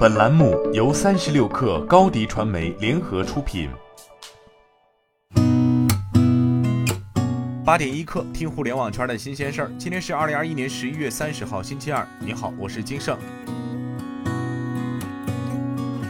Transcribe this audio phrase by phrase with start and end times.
[0.00, 3.68] 本栏目由三十六氪高低传媒联合出品。
[7.62, 9.70] 八点一刻，听互联网圈的新鲜事儿。
[9.76, 12.08] 今天是二零二一年十一月三十号，星期二。
[12.18, 13.18] 你好，我是金盛。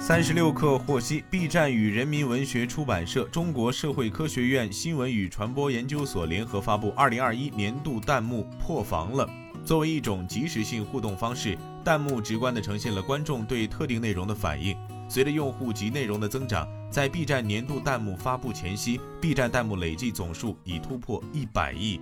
[0.00, 9.28] 三十六氪获悉，B 站与人民文学出版社、中国社会科学院新闻与传播研究所联合发布二零二一年度弹幕破防了。
[9.64, 14.76] 作为一种即时性互动方式，弹幕直观地呈现了观众对特定内容的反应。
[15.08, 22.00] 随着用户及内容的增长，在 B 站年度弹幕发布前夕，B 站弹幕累计总数已突破一百亿。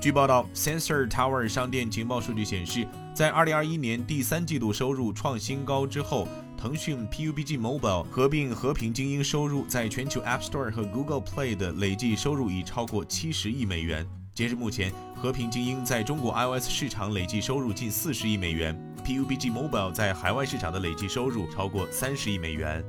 [0.00, 6.26] 据报道，Sensor Tower 商店情报数据显示，在2021年第三季度收入创新高之后，
[6.56, 14.04] 腾讯 PUBG Mobile 合并和平精英收入在全球 App Store 和 Google Play 的累计收入已超过七十亿美元。
[14.34, 22.82] 截至目前，和平精英在中国 iOS 市场累计收入近四十亿美元，PUBG Mobile 在海外市场的累计收入超过三十亿美元。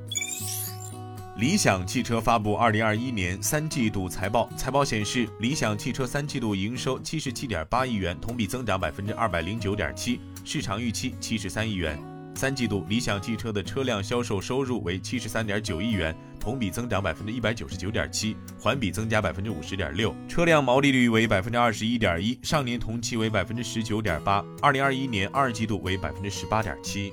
[1.36, 12.13] 理想汽车发布二零二一年三季度财报，财报显示，理想汽车三季度营收七十七点八亿元，同比增长百分之二百零九点七，市场预期七十三亿元。
[12.34, 20.14] 三季度理想汽车的车辆销售收入为七十三点九亿元，同比增长百分之一百九十九点七，环比增加百分之五十点六。
[20.28, 27.12] 车辆毛利率为百分之二十一点一，上年同期为百分之十九点八，二零二一年二季度为百分之十八点七。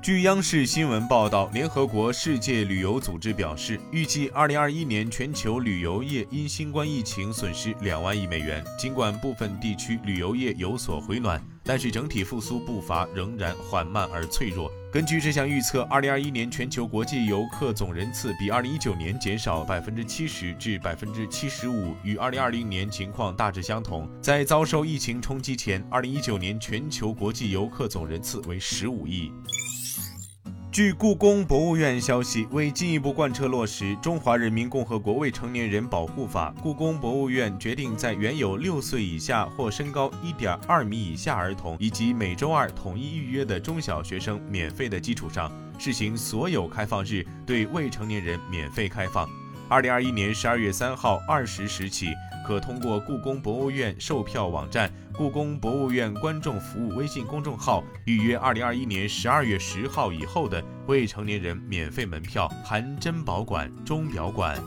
[0.00, 8.64] 据央视新闻报道，联合国世界旅游组织表示，预计二零二一年全球旅游业因新冠疫情损失两万亿美元。
[8.78, 11.38] 尽管部分地区旅游业有所回暖，
[11.68, 14.72] 但是整体复苏步伐仍然缓慢而脆弱。
[14.90, 24.08] 根据这项预测，二零二一年全球国际游客总人次比二零一九年减少百分之七十至百分之七十五，与二零二零年情况大致相同。
[24.22, 29.30] 在遭受疫情冲击前，二零一九年全球国际游客总人次为十五亿。
[30.78, 45.50] 据故宫博物院消息，为进一步贯彻落实《中华人民共和国未成年人保护法》，故宫博物院决定在原有六岁以下或身高一点二米以下儿童以及每周二统一预约的中小学生免费的基础上，
[45.80, 49.28] 试行所有开放日对未成年人免费开放。
[49.68, 52.14] 二零二一年十二月三号二十时起。
[52.46, 64.58] 可通过故宫博物院售票网站、故宫博物院观众服务微信公众号预约二零二一年十二月十号以后的未成年人免费门票，含珍宝馆、钟表馆。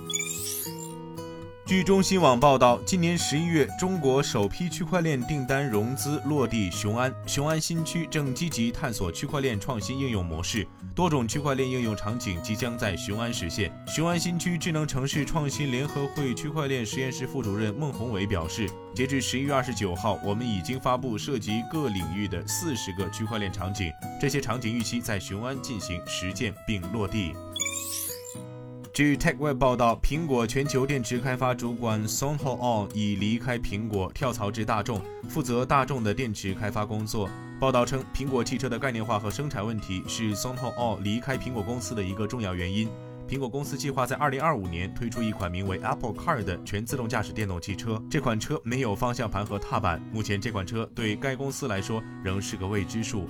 [1.72, 7.16] 据中新网报道，今年十一月，中国首批区块链订单融资落地雄安。
[7.26, 13.72] 雄安新区正积极探索区块链创新应用模式，多种区块链应用场景即将在雄安实现。
[13.88, 23.90] 雄安新区智能城市创新联合会区块链实验室副主任孟宏伟表示，截至十一月二十九号，我们已经发布涉及各领域的四十个区块链场景，
[24.20, 27.34] 这些场景预期在雄安进行实践并落地。
[28.94, 37.30] 据 TechWeb 报道，苹果全球电池开发主管 Son Ho On 已离开苹果，跳槽至大众，负责大众的电池开发工作。
[37.58, 42.90] 报道称，苹果汽车的概念化和生产问题是 Son Ho On 离开苹果公司的一个重要原因。
[43.30, 48.02] 苹果公司计划在2025年推出一款名为 Apple Car 的全自动驾驶电动汽车。
[48.10, 53.30] 这款车没有方向盘和踏板，目前这款车对该公司来说仍是个未知数。